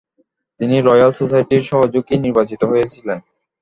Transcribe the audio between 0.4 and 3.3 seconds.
তিনি রয়্যাল সোসাইটির সহযোগী নির্বাচিত হয়েছিলেন।